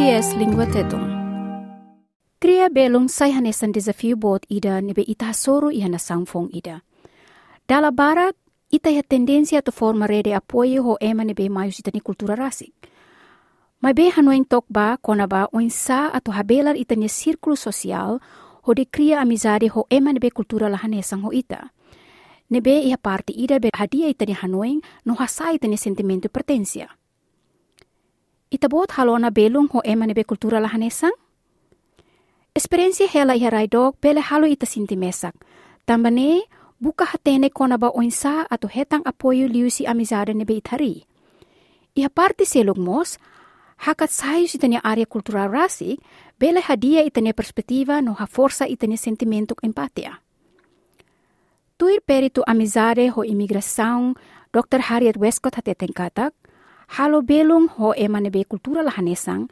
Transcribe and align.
SBS 0.00 0.32
Lingua 0.40 0.64
Tetong. 0.64 1.12
Kria 2.40 2.72
belong 2.72 3.12
say 3.12 3.36
hanesan 3.36 3.68
desafio 3.68 4.16
bot 4.16 4.48
ida 4.48 4.80
nebe 4.80 5.04
ita 5.04 5.28
soro 5.36 5.68
iha 5.68 5.92
na 5.92 6.00
sangfong 6.00 6.48
ida. 6.56 6.80
Dala 7.68 7.92
barat, 7.92 8.32
ita 8.72 8.88
ya 8.88 9.04
tendensia 9.04 9.60
to 9.60 9.68
forma 9.68 10.08
rede 10.08 10.32
apoio 10.32 10.80
ho 10.88 10.92
ema 11.04 11.20
nebe 11.20 11.52
mayu 11.52 11.68
sita 11.68 11.92
ni 11.92 12.00
kultura 12.00 12.32
rasik. 12.32 12.72
Mai 13.84 13.92
be 13.92 14.08
hanoing 14.08 14.48
tok 14.48 14.64
ba 14.72 14.96
kona 14.96 15.28
ba 15.28 15.52
oin 15.52 15.68
sa 15.68 16.08
ato 16.16 16.32
habelar 16.32 16.80
ita 16.80 16.96
ni 16.96 17.12
sirkulo 17.12 17.52
sosial 17.52 18.24
ho 18.64 18.70
de 18.72 18.88
kria 18.88 19.20
amizade 19.20 19.68
ho 19.68 19.84
ema 19.92 20.16
nebe 20.16 20.32
kultura 20.32 20.72
lahanesang 20.72 21.28
ho 21.28 21.30
ita. 21.32 21.76
Nebe 22.48 22.88
iha 22.88 22.96
parte 22.96 23.36
ida 23.36 23.60
be 23.60 23.68
hadia 23.76 24.08
ita 24.08 24.24
ni 24.24 24.32
hanoing 24.32 24.80
no 25.04 25.12
hasa 25.20 25.52
ita 25.52 25.68
ni 25.68 25.76
sentimento 25.76 26.32
pertensia. 26.32 26.88
Ita 28.50 28.66
bot 28.66 28.90
halona 28.98 29.30
belung 29.30 29.70
ho 29.70 29.78
ema 29.86 30.06
nebe 30.10 30.26
kultura 30.26 30.58
lahanesang? 30.58 31.14
Experiência 32.50 33.06
hela 33.06 33.38
iha 33.38 33.46
raidog 33.46 33.94
bele 34.02 34.18
halo 34.18 34.46
ita 34.50 34.66
sinti 34.66 34.98
mesak. 34.98 35.38
Tambane, 35.86 36.50
buka 36.82 37.06
hatene 37.06 37.54
kona 37.54 37.78
ba 37.78 37.94
oinsa 37.94 38.50
atau 38.50 38.66
hetang 38.66 39.06
apoio 39.06 39.46
liusi 39.46 39.86
amizade 39.86 40.34
nebe 40.34 40.58
itari. 40.58 41.06
Iha 41.94 42.10
parte 42.10 42.42
selog 42.42 42.74
mos, 42.74 43.22
hakat 43.86 44.10
sayu 44.10 44.50
itania 44.50 44.82
area 44.82 45.06
kultural 45.06 45.46
rasik, 45.46 46.02
bele 46.34 46.58
hadia 46.58 47.06
itania 47.06 47.32
perspektiva 47.32 48.02
no 48.02 48.18
ha 48.18 48.26
força 48.26 48.66
itania 48.66 48.98
sentimento 48.98 49.54
empatia. 49.62 50.18
Tuir 51.78 52.02
peritu 52.02 52.42
amizade 52.46 53.14
ho 53.14 53.22
imigração, 53.22 54.18
Dr. 54.50 54.90
Harriet 54.90 55.16
Westcott 55.16 55.54
hateten 55.54 55.94
katak, 55.94 56.34
halo 56.90 57.22
belung 57.22 57.68
ho 57.78 57.94
emane 57.94 58.30
be 58.32 58.42
kultura 58.44 58.82
lahanesang, 58.82 59.46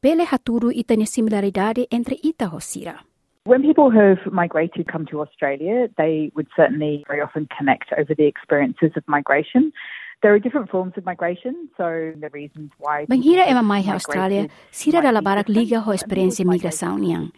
bele 0.00 0.24
haturu 0.24 0.72
itanya 0.72 1.04
similaridade 1.04 1.84
entre 1.92 2.16
ita 2.24 2.48
ho 2.48 2.58
sira. 2.58 3.04
When 3.44 3.62
people 3.62 3.90
have 3.90 4.24
migrated 4.32 4.88
come 4.88 5.04
to 5.12 5.20
Australia, 5.20 5.88
they 5.96 6.32
would 6.34 6.48
certainly 6.56 7.04
very 7.08 7.20
often 7.20 7.48
connect 7.48 7.92
over 7.92 8.14
the 8.14 8.24
experiences 8.24 8.92
of 8.96 9.04
migration. 9.06 9.72
There 10.20 10.32
are 10.32 10.40
different 10.40 10.68
forms 10.68 10.94
of 10.96 11.04
migration, 11.04 11.68
so 11.76 12.12
the 12.18 12.28
reasons 12.32 12.72
why... 12.78 13.06
Banghira 13.06 13.46
ema 13.46 13.62
mai 13.62 13.82
ha 13.82 13.94
Australia, 13.94 14.48
sira 14.72 15.00
dala 15.00 15.22
barak 15.22 15.48
liga 15.48 15.80
ho 15.80 15.92
experiência 15.92 16.44
migração 16.44 16.98
niang. 16.98 17.30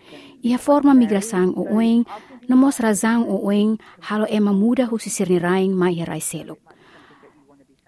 Ia 0.42 0.58
forma 0.58 0.94
migração 0.94 1.53
o 1.58 1.66
uing, 1.75 2.06
nomos 2.48 2.78
razang 2.80 3.27
o 3.27 3.36
uing, 3.50 3.78
halo 4.00 4.27
ema 4.30 4.53
muda 4.53 4.86
hu 4.86 4.98
sisirni 4.98 5.38
raing 5.38 5.75
mai 5.75 5.98
rai 6.06 6.22
seluk. 6.22 6.69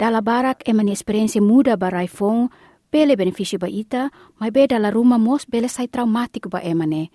Dala 0.02 0.18
barak 0.18 0.66
ema 0.66 0.82
ni 0.82 0.90
experiência 0.90 1.38
muda 1.38 1.78
barai 1.78 2.10
fong, 2.10 2.50
bele 2.90 3.14
benefício 3.14 3.54
ba 3.54 3.70
ita, 3.70 4.10
mas 4.34 4.50
be 4.50 4.66
dala 4.66 4.90
rumah 4.90 5.14
mos 5.14 5.46
bele 5.46 5.70
sai 5.70 5.86
traumático 5.86 6.50
ba 6.50 6.58
ema 6.58 6.90
ne. 6.90 7.14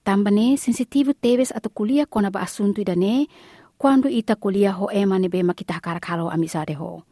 Tambane 0.00 0.56
sensitivo 0.56 1.12
teves 1.12 1.52
atau 1.52 1.68
kuliah 1.68 2.08
kona 2.08 2.32
ba 2.32 2.40
asunto 2.40 2.80
idane, 2.80 3.28
quando 3.76 4.08
ita 4.08 4.40
kuliah 4.40 4.72
ho 4.72 4.88
ema 4.88 5.20
ne 5.20 5.28
be 5.28 5.44
makita 5.44 5.76
karak 5.76 6.08
halo 6.08 6.32
amizade 6.32 6.72
ho. 6.72 7.04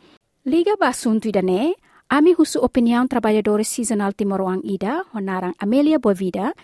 Liga 0.49 0.81
ba 0.81 0.89
asunto 0.89 1.29
idane, 1.29 1.77
ami 2.09 2.33
husu 2.33 2.57
opinião 2.65 3.05
trabalhadores 3.05 3.69
seasonal 3.69 4.17
timoroang 4.17 4.65
ida, 4.65 5.05
honarang 5.13 5.53
Amelia 5.61 6.01
Bovida, 6.01 6.57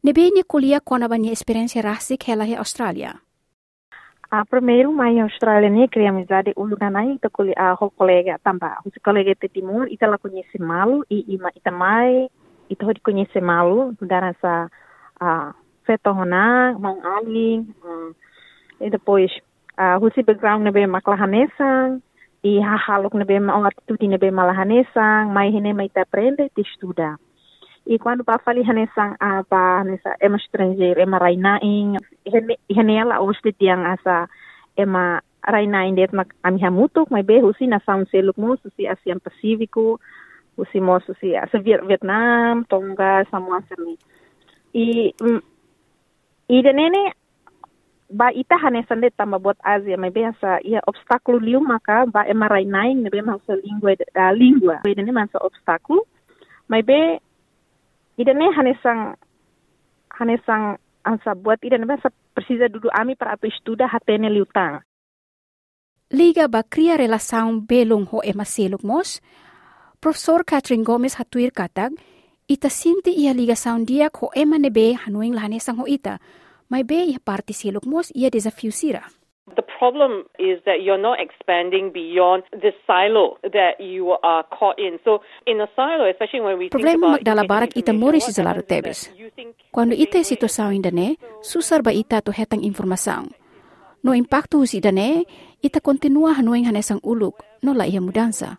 nebe 0.00 0.32
ni 0.32 0.48
kuliah 0.48 0.80
kona 0.80 1.12
ba 1.12 1.20
ni 1.20 1.28
experiência 1.28 1.84
rasik 1.84 2.24
hela 2.24 2.48
he 2.48 2.56
Australia. 2.56 3.20
A 4.30 4.44
primeiro 4.44 4.92
mai 4.92 5.18
Austrália 5.20 5.70
ne 5.70 5.88
cria 5.88 6.10
amizade 6.10 6.52
ita 6.52 7.30
kuli 7.30 7.54
a 7.56 7.72
ho 7.72 7.90
colega 7.90 8.38
tamba. 8.44 8.76
O 8.84 8.90
colega 9.02 9.34
te 9.34 9.48
timur 9.48 9.88
ita 9.88 10.06
la 10.06 10.18
conhece 10.18 10.58
malu 10.58 11.02
e 11.08 11.24
ima 11.28 11.48
ita 11.56 11.70
mai 11.70 12.28
ita 12.68 12.84
ho 12.84 12.92
conhece 13.02 13.40
malu 13.40 13.96
daran 14.00 14.34
sa 14.42 14.68
a 15.18 15.54
feto 15.86 16.12
hona 16.12 16.76
mong 16.76 17.00
aling 17.16 17.72
e 18.80 18.90
depois 18.90 19.32
a 19.78 19.96
husi 19.96 20.22
background 20.22 20.62
nebe 20.62 20.84
maklahanesang 20.86 22.02
e 22.44 22.60
ha 22.60 22.76
halok 22.76 23.14
nebe 23.14 23.40
ma 23.40 23.64
atitude 23.64 24.08
nebe 24.08 24.28
malahanesang 24.30 25.32
mai 25.32 25.48
hene 25.50 25.72
mai 25.72 25.88
ta 25.88 26.04
aprende 26.04 26.52
te 26.54 26.60
estuda 26.60 27.16
e 27.88 27.96
quando 27.96 28.20
pa 28.20 28.36
fali 28.36 28.60
hanesang 28.60 29.16
a 29.16 29.40
pa 29.48 29.80
nessa 29.80 30.12
ema 30.20 30.36
estrangeiro 30.36 31.00
ema 31.00 31.16
rainaing. 31.16 31.96
Hene 32.68 32.94
ela 33.00 33.24
oste 33.24 33.56
tiang 33.56 33.88
asa 33.88 34.28
ema 34.76 35.24
rainaing 35.40 35.96
det 35.96 36.12
mak 36.12 36.36
ami 36.44 36.60
hamutuk 36.60 37.08
mai 37.08 37.24
be 37.24 37.40
husi 37.40 37.64
na 37.64 37.80
sound 37.86 38.04
seluk 38.12 38.36
mo 38.36 38.56
susi 38.60 38.84
asian 38.84 39.24
pasifiko 39.24 39.96
husi 40.60 40.84
mo 40.84 41.00
susi 41.00 41.32
asa 41.32 41.56
Vietnam 41.64 42.68
Tonga 42.68 43.24
Samoa 43.32 43.64
semi. 43.68 43.96
I 44.76 45.16
i 46.52 46.56
de 46.60 46.72
nene 46.76 47.16
ba 48.12 48.28
ita 48.36 48.60
hanesan 48.60 49.00
de 49.00 49.08
tamba 49.16 49.40
buat 49.40 49.56
Asia 49.64 49.96
mai 49.96 50.12
be 50.12 50.28
asa 50.28 50.60
ia 50.60 50.84
obstáculo 50.84 51.40
liu 51.40 51.60
maka 51.64 52.04
ba 52.04 52.28
ema 52.28 52.52
rainaing 52.52 53.00
ne 53.00 53.08
be 53.08 53.24
masa 53.24 53.56
língua 53.64 53.96
uh, 53.96 54.32
língua 54.36 54.84
be 54.84 54.92
ne 54.92 55.12
masa 55.12 55.40
obstáculo 55.40 56.04
mai 56.68 56.84
be 56.84 57.24
idane 58.18 58.50
hanesang 58.50 59.14
hanesang 60.10 60.76
ansa 61.06 61.38
buat 61.38 61.62
idane 61.62 61.86
basa 61.86 62.10
precisa 62.34 62.66
dudu 62.68 62.90
ami 62.90 63.14
para 63.14 63.38
atu 63.38 63.46
estuda 63.46 63.86
hatene 63.86 64.28
liutang. 64.28 64.82
Liga 66.10 66.48
ba 66.48 66.64
cria 66.64 66.96
relação 66.96 67.60
belong 67.60 68.08
ho 68.10 68.18
ema 68.24 68.44
seluk 68.44 68.82
mos, 68.82 69.20
Profesor 70.00 70.44
Catherine 70.44 70.84
Gomez 70.84 71.20
hatuir 71.20 71.52
katag, 71.52 71.92
ita 72.48 72.70
sinti 72.70 73.12
ia 73.12 73.36
ligação 73.36 73.84
dia 73.84 74.08
ho 74.08 74.30
ema 74.34 74.58
nebe 74.58 74.96
hanuing 74.96 75.34
lahanesang 75.36 75.78
ho 75.78 75.86
ita, 75.86 76.18
may 76.70 76.82
be 76.82 77.12
ia 77.12 77.20
parte 77.20 77.52
seluk 77.52 77.84
mos 77.86 78.10
ia 78.14 78.30
sira. 78.72 79.17
The 79.56 79.64
problem 79.64 80.26
is 80.38 80.60
that 80.66 80.82
you're 80.82 81.00
not 81.00 81.20
expanding 81.20 81.92
beyond 81.92 82.44
the 82.52 82.72
silo 82.86 83.38
that 83.42 83.80
you 83.80 84.16
are 84.22 84.44
caught 84.50 84.78
in. 84.78 84.98
So 85.04 85.22
in 85.46 85.60
a 85.60 85.68
silo, 85.76 86.04
especially 86.10 86.40
when 86.40 86.58
we 86.58 86.68
Problema 86.68 86.92
think 86.92 87.04
about 87.04 87.14
magdala 87.22 87.42
getting 87.42 87.48
barak 87.48 87.70
ita 87.76 87.92
mori 87.92 88.20
si 88.20 88.30
is 88.30 88.40
tebes. 88.66 89.08
Quando 89.72 89.94
ita 89.94 90.20
situação 90.24 90.72
indane, 90.72 91.16
susar 91.40 91.82
ba 91.82 91.92
ita 91.94 92.20
to 92.20 92.32
hetang 92.32 92.60
informação. 92.60 93.30
No 94.02 94.14
impacto 94.14 94.58
husi 94.58 94.78
idane, 94.78 95.24
ita 95.62 95.80
continua 95.80 96.34
hanuing 96.34 96.66
hanesang 96.66 97.00
uluk, 97.02 97.42
no 97.62 97.72
la 97.72 97.86
iha 97.86 98.00
mudansa. 98.00 98.58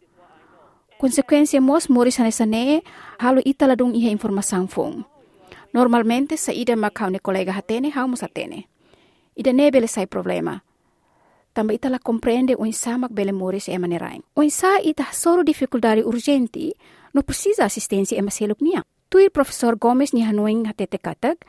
Konsekuensia 1.00 1.62
mos 1.62 1.90
moris 1.90 2.20
hanesane, 2.20 2.84
halo 3.20 3.40
ita 3.46 3.68
ladung 3.68 3.96
iha 3.96 4.12
informação 4.12 4.68
fong. 4.68 5.06
Normalmente 5.72 6.36
sa 6.36 6.52
ida 6.52 6.76
makau 6.76 7.10
ne 7.10 7.20
kolega 7.20 7.54
hatene 7.54 7.92
hau 7.94 8.08
mos 8.08 8.20
hatene. 8.20 8.68
Ida 9.36 9.54
ne 9.54 9.72
bele 9.72 9.88
sai 9.88 10.08
problema. 10.08 10.64
Tamba 11.60 11.74
ita 11.74 11.90
la 11.90 12.00
compreende 12.00 12.56
o 12.56 12.66
insamak 12.66 13.12
bele 13.12 13.34
moris 13.34 13.68
ema 13.68 13.86
ne 13.86 13.98
raing. 14.00 14.24
O 14.34 14.42
insa 14.42 14.80
ita 14.80 15.04
soro 15.12 15.44
dificuldade 15.44 16.06
urgenti, 16.06 16.72
no 17.14 17.22
precisa 17.22 17.66
assistência 17.66 18.18
ema 18.18 18.32
seluk 18.32 18.62
niya. 18.62 18.84
Tui 19.10 19.30
professor 19.30 19.76
Gomes 19.76 20.14
ni 20.14 20.22
hanuing 20.24 20.64
hatete 20.68 20.98
katak, 20.98 21.44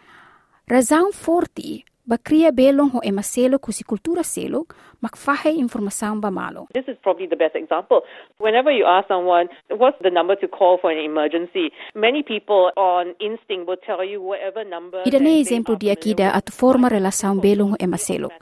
razão 0.67 1.13
forte 1.13 1.85
ba 2.05 2.19
cria 2.19 2.51
belong 2.51 2.91
ho 2.91 3.01
ema 3.05 3.23
seluk 3.23 3.69
husi 3.69 3.85
kultura 3.85 4.25
seluk, 4.25 4.75
makfahe 5.01 5.55
informação 5.55 6.21
ba 6.21 6.31
malo. 6.31 6.67
This 6.75 6.89
is 6.89 6.99
probably 7.05 7.29
the 7.29 7.37
best 7.37 7.55
example. 7.55 8.03
Whenever 8.41 8.73
you 8.73 8.87
ask 8.87 9.07
someone, 9.07 9.47
what's 9.71 10.03
the 10.03 10.11
number 10.11 10.35
to 10.43 10.49
call 10.49 10.79
for 10.83 10.91
an 10.91 10.99
emergency, 10.99 11.71
many 11.95 12.25
people 12.25 12.73
on 12.75 13.15
instinct 13.21 13.69
will 13.69 13.79
tell 13.87 14.03
you 14.03 14.19
whatever 14.21 14.67
number. 14.67 15.07
Ida 15.07 15.21
ne 15.21 15.39
exemplo 15.39 15.77
dia 15.77 15.95
kida 15.95 16.35
atu 16.35 16.51
forma 16.51 16.89
relação 16.89 17.39
belong 17.39 17.71
ho 17.71 17.77
ema 17.79 17.97
seluk. 17.97 18.35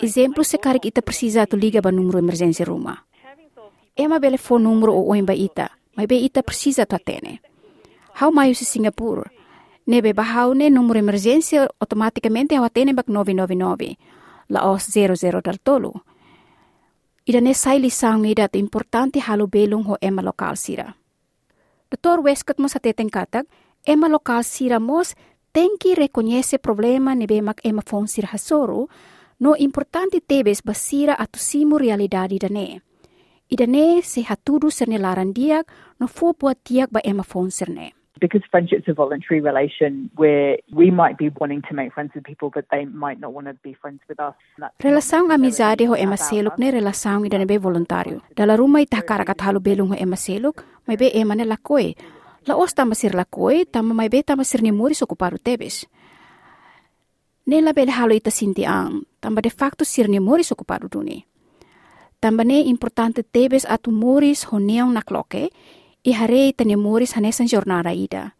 Exemplo 0.00 0.44
se 0.44 0.58
karik 0.58 0.86
ita 0.86 1.02
precisa 1.02 1.46
tu 1.46 1.56
liga 1.56 1.80
ba 1.82 1.90
numero 1.90 2.18
emergency 2.18 2.62
rumah. 2.62 3.02
Ema 3.96 4.18
bele 4.18 4.38
phone 4.38 4.62
numero 4.62 4.94
o 4.94 5.10
oin 5.10 5.26
ba 5.26 5.34
ita, 5.34 5.74
mai 5.96 6.06
be 6.06 6.14
ita 6.14 6.42
precisa 6.42 6.86
tu 6.86 6.94
atene. 6.94 7.42
How 8.20 8.30
mayo 8.30 8.54
si 8.54 8.64
Singapura? 8.64 9.26
Nebe 9.86 10.14
bahau 10.14 10.54
ne 10.54 10.70
numero 10.70 10.98
emergency 10.98 11.58
automaticamente 11.58 12.54
hau 12.54 12.64
atene 12.64 12.94
bak 12.94 13.08
999. 13.08 13.98
La 14.48 14.70
os 14.70 14.86
00 14.86 15.42
dal 15.42 15.58
tolu. 15.58 15.92
Ida 17.26 17.40
ne 17.40 17.54
sai 17.54 17.78
lisang 17.80 18.24
ida 18.24 18.48
tu 18.48 18.58
importante 18.58 19.18
halo 19.20 19.46
belong 19.46 19.84
ho 19.84 19.96
ema 20.00 20.22
lokal 20.22 20.56
sira. 20.56 20.94
Dr. 21.90 22.20
Westcott 22.20 22.58
mo 22.58 22.68
sa 22.68 22.78
teteng 22.78 23.10
katag, 23.10 23.50
ema 23.82 24.08
lokal 24.08 24.44
sira 24.44 24.78
mos 24.78 25.16
tenki 25.52 25.94
reconhece 25.94 26.58
problema 26.58 27.14
nebe 27.14 27.42
mak 27.42 27.60
ema 27.64 27.82
phone 27.82 28.06
sira 28.06 28.28
hasoro, 28.30 28.86
no 29.40 29.54
importante 29.56 30.20
tebes 30.20 30.62
basira 30.62 31.14
atu 31.18 31.38
simu 31.38 31.78
realidade 31.78 32.38
dane. 32.38 32.82
Idane 33.48 34.02
se 34.02 34.22
hatudu 34.22 34.70
sernelaran 34.70 35.32
diak 35.32 35.70
no 36.00 36.06
fo 36.06 36.32
buat 36.32 36.58
diak 36.64 36.90
ba 36.90 37.00
ema 37.04 37.22
phone 37.22 37.50
serne. 37.50 37.92
Because 38.20 38.42
friendship's 38.50 38.88
a 38.88 38.94
voluntary 38.94 39.40
relation 39.40 40.10
where 40.16 40.58
we 40.74 40.90
might 40.90 41.16
be 41.16 41.30
wanting 41.38 41.62
to 41.70 41.74
make 41.74 41.94
friends 41.94 42.10
with 42.16 42.24
people, 42.24 42.50
but 42.50 42.66
they 42.72 42.84
might 42.84 43.20
not 43.20 43.32
want 43.32 43.46
to 43.46 43.54
be 43.62 43.74
friends 43.74 44.02
with 44.08 44.18
us. 44.18 44.34
Relasaong 44.82 45.30
amizade 45.30 45.86
ho 45.86 45.94
necessarily 45.94 46.02
ema 46.02 46.18
about 46.18 46.26
seluk 46.26 46.52
us. 46.52 46.58
ne 46.58 46.70
relasaong 46.70 47.26
idane 47.26 47.46
be 47.46 47.56
voluntario. 47.58 48.20
Dala 48.34 48.56
rumay 48.58 48.86
tahkarakat 48.90 49.40
halo 49.40 49.60
belong 49.60 49.94
ho 49.94 49.94
ema 49.94 50.16
seluk, 50.16 50.66
may 50.88 50.96
be 50.96 51.14
ema 51.14 51.34
ne 51.36 51.44
lakoy. 51.44 51.94
Laos 52.46 52.74
tama 52.74 52.94
sir 52.94 53.14
lakoi, 53.14 53.64
tama 53.70 53.94
mai 53.94 54.08
be 54.08 54.22
tama 54.22 54.44
sir 54.44 54.62
ni 54.62 54.72
muris 54.72 55.02
ocupado 55.02 55.38
tebes. 55.38 55.86
Nela 57.48 57.72
bele 57.72 57.92
halo 57.92 58.12
ita 58.12 58.30
sinti 58.30 58.66
ang, 58.66 59.08
tamba 59.20 59.40
de 59.40 59.48
facto 59.48 59.84
sir 59.84 60.08
ni 60.08 60.20
muris 60.20 60.52
ocupado 60.52 60.88
duni. 60.92 61.24
Tamba 62.20 62.44
ne 62.44 62.60
importante 62.60 63.22
tebes 63.22 63.64
atu 63.64 63.90
muris 63.90 64.44
ho 64.44 64.58
neong 64.58 64.92
nakloke, 64.92 65.48
i 66.04 66.12
hare 66.12 66.48
ita 66.48 66.64
ni 66.64 66.76
muris 66.76 67.16
hanesan 67.16 67.48
jornada 67.48 67.90
ida. 67.90 68.34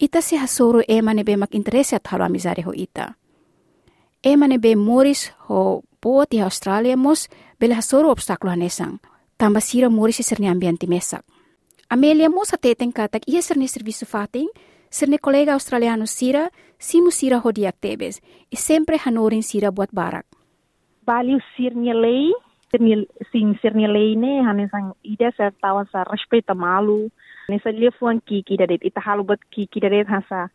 Ita 0.00 0.22
si 0.22 0.36
hasoro 0.36 0.80
ema 0.88 1.12
ne 1.12 1.22
be 1.22 1.36
mak 1.36 1.54
interesse 1.54 1.96
at 1.96 2.06
halo 2.08 2.24
amizare 2.24 2.64
ho 2.64 2.72
ita. 2.72 3.12
Ema 4.24 4.48
ne 4.48 4.56
be 4.58 4.74
muris 4.74 5.28
ho 5.48 5.82
poot 6.00 6.32
i 6.32 6.40
Australia 6.40 6.96
mos 6.96 7.28
bele 7.60 7.74
hasoro 7.74 8.08
obstaklo 8.10 8.50
hanesang, 8.50 9.00
tamba 9.36 9.60
sira 9.60 9.90
muris 9.90 10.24
sir 10.24 10.40
ni 10.40 10.48
ambiente 10.48 10.86
mesak. 10.86 11.24
Amelia 11.90 12.30
mo 12.30 12.44
sa 12.44 12.56
teteng 12.56 12.92
katak 12.92 13.28
ia 13.28 13.42
ser 13.42 13.58
ni 13.58 13.68
serviço 13.68 14.06
fating, 14.06 14.48
ser 14.90 15.08
ni 15.08 15.18
kolega 15.18 15.52
australiano 15.52 16.06
sira, 16.06 16.50
simu 16.78 17.10
sira 17.10 17.42
hodiak 17.42 17.76
tebes, 17.82 18.22
e 18.50 18.56
sempre 18.56 18.96
hanorin 18.98 19.42
sira 19.42 19.70
buat 19.70 19.90
barak. 19.92 20.26
Value 21.04 21.42
sir 21.56 21.74
lei, 21.74 22.32
sing 23.32 23.58
sir 23.60 23.74
ni 23.74 23.86
lei 23.86 24.14
ne 24.16 24.42
hanen 24.42 24.68
sang 24.70 24.92
ida 25.02 25.32
sa 25.36 25.50
tawa 25.50 25.84
sa 25.92 26.04
respeita 26.04 26.54
malu, 26.54 27.10
ne 27.48 27.58
sa 27.58 27.70
lefuan 27.70 28.20
ki 28.20 28.42
ki 28.44 28.56
dadet 28.56 28.84
ita 28.84 29.00
halu 29.00 29.24
buat 29.24 29.40
ki 29.50 29.66
ki 29.66 29.80
dadet 29.80 30.06
hasa 30.08 30.48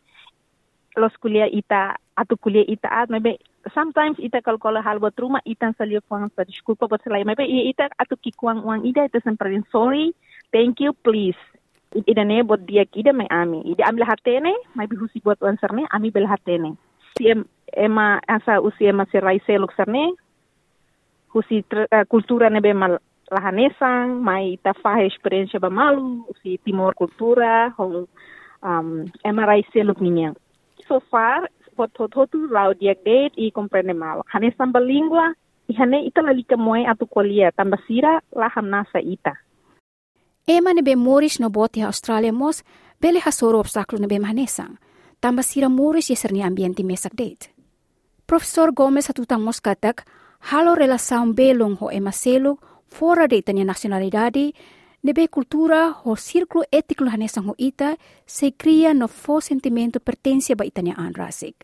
los 0.95 1.13
kuliah 1.17 1.49
ita 1.49 1.97
atau 2.13 2.37
kuliah 2.37 2.65
ita 2.69 2.85
at 2.85 3.09
maybe 3.09 3.41
sometimes 3.73 4.21
ita 4.21 4.45
kalau 4.45 4.61
kalau 4.61 4.77
hal 4.77 5.01
buat 5.01 5.17
rumah 5.17 5.41
ita 5.41 5.73
sa 5.73 5.89
lefuan 5.89 6.29
sa 6.37 6.45
desculpa 6.45 6.85
buat 6.85 7.01
selai. 7.01 7.25
Maybe 7.25 7.49
ita 7.49 7.89
atau 7.97 8.13
ki 8.13 8.37
kuang 8.37 8.61
uang 8.61 8.85
ida 8.85 9.09
ita 9.09 9.17
sempre 9.25 9.49
sorry 9.73 10.13
thank 10.53 10.77
you 10.77 10.93
please 11.01 11.39
ida 11.93 12.23
ne 12.25 12.43
bot 12.43 12.61
dia 12.65 12.85
kida 12.85 13.13
mai 13.13 13.27
ami. 13.29 13.61
Ida 13.65 13.85
ambil 13.85 14.05
hatene 14.09 14.53
mai 14.75 14.87
bihusi 14.87 15.21
buat 15.23 15.37
answer 15.43 15.71
ne 15.73 15.85
ami 15.91 16.09
bel 16.09 16.27
hatene 16.27 16.73
si 17.17 17.29
em, 17.29 17.45
ema 17.77 18.19
asa 18.27 18.61
usi 18.61 18.85
ema 18.85 19.05
si 19.11 19.19
raise 19.19 19.57
luk 19.57 19.73
serne 19.77 20.13
husi 21.33 21.65
uh, 21.73 22.05
kultura 22.09 22.49
ne 22.49 22.61
be 22.61 22.73
mal 22.73 22.97
lahanesang 23.31 24.21
mai 24.21 24.57
ita 24.57 24.73
fahe 24.73 25.05
experiência 25.05 25.59
ba 25.59 25.69
malu 25.69 26.25
usi 26.29 26.57
timor 26.65 26.93
kultura 26.93 27.69
hong 27.77 28.05
um, 28.61 29.05
ema 29.25 29.45
raise 29.45 29.79
luk 29.83 30.01
ninyang 30.01 30.35
so 30.87 30.99
far 31.11 31.49
pot 31.77 31.89
hotu 31.97 32.45
rau 32.49 32.73
dia 32.77 32.93
date 32.93 33.33
i 33.37 33.49
comprende 33.49 33.93
mal 33.93 34.21
hanesang 34.29 34.73
balingua 34.73 35.33
ihane 35.69 36.05
ita 36.05 36.21
lalika 36.21 36.57
moe 36.57 36.85
atu 36.85 37.05
kolia 37.09 37.49
tambasira 37.51 38.21
laham 38.33 38.69
nasa 38.69 39.01
ita 39.01 39.33
Ema 40.47 40.73
ne 40.73 40.81
be 40.81 40.95
moris 40.95 41.39
no 41.39 41.49
boti 41.49 41.81
ha 41.81 41.87
Australia 41.87 42.33
mos, 42.33 42.63
bele 43.01 43.19
ha 43.19 43.31
soro 43.31 43.59
obstaklo 43.59 43.99
ne 43.99 44.07
be 44.07 44.19
mahanesang. 44.19 44.77
Tamba 45.21 45.43
sira 45.43 45.69
moris 45.69 46.09
yeser 46.09 46.31
ni 46.33 46.43
ambiente 46.43 46.83
mesak 46.83 47.15
date. 47.15 47.53
Profesor 48.27 48.71
Gomez 48.73 49.07
hatutang 49.07 49.43
mos 49.43 49.61
katak, 49.61 50.03
halo 50.51 50.75
relasaun 50.75 51.33
belong 51.33 51.77
ho 51.79 51.89
ema 51.91 52.11
selo, 52.11 52.57
fora 52.87 53.27
de 53.27 53.37
itania 53.37 53.65
ne 55.03 55.13
be 55.13 55.27
kultura 55.27 55.91
ho 55.91 56.15
sirklo 56.15 56.63
etiklo 56.71 57.09
hanesang 57.09 57.47
ho 57.47 57.55
ita, 57.57 57.97
se 58.25 58.51
cria 58.51 58.93
no 58.93 59.07
fo 59.07 59.39
sentimento 59.41 59.99
pertencia 59.99 60.55
ba 60.55 60.65
itania 60.65 60.95
anrasik. 60.97 61.55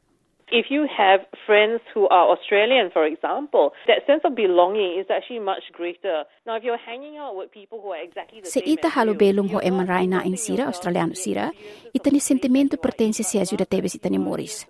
If 0.52 0.74
you 0.74 0.90
have 0.90 1.30
friends 1.46 1.82
who 1.94 2.10
are 2.10 2.26
Australian, 2.34 2.90
for 2.90 3.06
example, 3.06 3.70
that 3.86 4.02
sense 4.10 4.26
of 4.26 4.34
belonging 4.34 4.98
is 4.98 5.06
actually 5.06 5.38
much 5.38 5.70
greater. 5.78 6.26
Now, 6.46 6.58
if 6.58 6.66
you're 6.66 6.82
hanging 6.82 7.22
out 7.22 7.38
with 7.38 7.54
people 7.54 7.78
who 7.78 7.94
are 7.94 8.02
exactly 8.02 8.42
the 8.42 8.50
Se 8.50 8.66
same 8.66 8.74
ita 8.74 8.90
halo 8.90 9.14
you, 9.14 9.18
belong 9.22 9.54
ho 9.54 9.62
you're 9.62 9.70
ema 9.70 9.86
raina 9.86 10.26
in 10.26 10.38
sira, 10.38 10.66
australiano 10.66 11.14
in 11.14 11.22
sira, 11.22 11.52
ita 11.94 12.10
ni 12.10 12.18
sentimento 12.18 12.82
pertencia 12.82 13.22
si 13.22 13.38
ajuda 13.38 13.70
tebes 13.70 13.94
ita 13.94 14.10
ni 14.10 14.18
moris. 14.18 14.66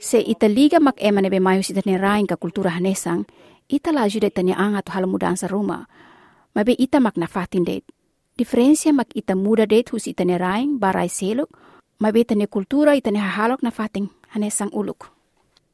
Se 0.00 0.18
ita 0.18 0.50
liga 0.50 0.80
mak 0.80 0.98
ema 0.98 1.22
ne 1.22 1.30
be 1.30 1.38
mayo 1.38 1.62
ita 1.62 1.86
ni 1.86 1.94
rain 1.96 2.26
ka 2.26 2.34
kultura 2.34 2.74
hanesang, 2.74 3.22
ita 3.70 3.94
la 3.94 4.02
ajuda 4.02 4.26
ita 4.26 4.42
ni 4.42 4.50
anga 4.50 4.82
tu 4.82 4.90
halo 4.90 5.06
mudansa 5.06 5.46
ruma. 5.46 5.86
Mabe 6.50 6.74
ita 6.74 6.98
mak 6.98 7.14
na 7.14 7.30
fatin 7.30 7.62
det. 7.62 7.86
Diferencia 8.34 8.90
mak 8.90 9.14
ita 9.14 9.38
muda 9.38 9.70
det 9.70 9.94
hus 9.94 10.10
ita 10.10 10.24
ni 10.26 10.34
rain, 10.34 10.82
barai 10.82 11.06
seluk, 11.06 11.46
mabe 12.02 12.26
ita 12.26 12.34
ni 12.34 12.50
kultura 12.50 12.98
ita 12.98 13.14
ni 13.14 13.22
hahalok 13.22 13.62
na 13.62 13.70
fating 13.70 14.10
hanesang 14.34 14.74
uluk. 14.74 15.11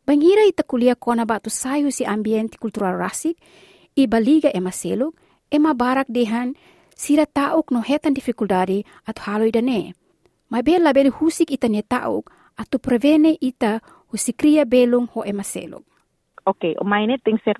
Bangira 0.09 0.41
ita 0.49 0.65
kuliah 0.65 0.97
kona 0.97 1.29
batu 1.29 1.53
sayu 1.53 1.93
si 1.93 2.09
ambiente 2.09 2.57
kultural 2.57 2.97
rasik, 2.97 3.37
i 3.93 4.09
baliga 4.09 4.49
ema 4.57 4.73
seluk, 4.73 5.13
ema 5.53 5.75
barak 5.77 6.09
dehan, 6.09 6.57
sira 6.97 7.27
tauk 7.29 7.69
no 7.71 7.85
hetan 7.85 8.17
dificuldade 8.17 8.89
at 9.05 9.19
halo 9.29 9.45
ida 9.45 9.61
ne. 9.61 9.93
Mai 10.49 10.65
be 10.65 10.81
label 10.81 11.13
husik 11.13 11.53
ita 11.53 11.69
ne 11.69 11.83
tauk, 11.85 12.33
atu 12.57 12.81
prevene 12.81 13.37
ita 13.37 13.85
husikria 14.09 14.65
belung 14.65 15.13
ho 15.13 15.21
ema 15.29 15.45
seluk. 15.45 15.85
okay 16.49 16.73
o 16.81 16.85
maine 16.85 17.19
ting 17.25 17.39
ser 17.45 17.57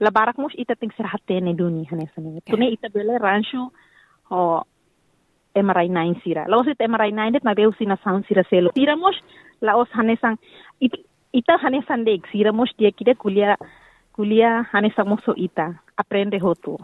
labarak 0.00 0.38
mus 0.38 0.56
ita 0.56 0.74
ting 0.80 0.92
ser 0.96 1.06
hatene 1.12 1.52
duni 1.60 1.84
hanesan 1.90 2.24
ne 2.24 2.40
tune 2.40 2.66
ita 2.72 2.88
bele 2.88 3.18
rancho 3.20 3.68
ho 4.30 4.64
emarai 5.54 5.88
nine 5.88 6.16
sira 6.24 6.48
laos 6.48 6.66
emarai 6.78 7.12
nine 7.12 7.32
det 7.36 7.44
mabe 7.44 7.66
usina 7.68 7.96
sound 8.04 8.24
sira 8.28 8.44
selo 8.50 8.72
sira 8.74 8.96
mus 8.96 9.16
laos 9.60 9.88
hanesang 9.92 10.36
it, 10.80 10.92
ita 11.30 11.54
hanesan 11.62 12.02
dek 12.02 12.26
sira 12.30 12.50
mus 12.50 12.70
dia 12.74 12.90
kida 12.90 13.14
kuliah 13.14 13.54
kuliah 14.14 14.66
hanesan 14.74 15.06
muso 15.06 15.30
ita 15.38 15.78
aprende 15.94 16.38
hotu 16.42 16.74